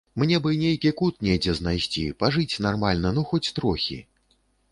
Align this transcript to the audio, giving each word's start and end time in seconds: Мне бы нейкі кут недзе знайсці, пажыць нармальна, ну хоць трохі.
Мне 0.19 0.37
бы 0.43 0.51
нейкі 0.61 0.91
кут 1.01 1.19
недзе 1.27 1.53
знайсці, 1.59 2.07
пажыць 2.23 2.59
нармальна, 2.67 3.13
ну 3.17 3.27
хоць 3.33 3.53
трохі. 3.59 4.01